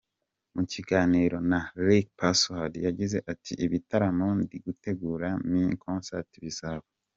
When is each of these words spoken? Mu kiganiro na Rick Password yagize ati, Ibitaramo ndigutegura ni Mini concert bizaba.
Mu 0.55 0.63
kiganiro 0.71 1.37
na 1.51 1.59
Rick 1.85 2.07
Password 2.19 2.73
yagize 2.87 3.17
ati, 3.31 3.53
Ibitaramo 3.65 4.27
ndigutegura 4.43 5.27
ni 5.39 5.47
Mini 5.51 5.75
concert 5.85 6.29
bizaba. 6.43 6.85